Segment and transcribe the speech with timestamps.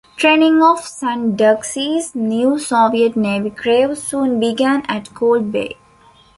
[0.17, 5.77] Training of "Sanduksy"s new Soviet Navy crew soon began at Cold Bay.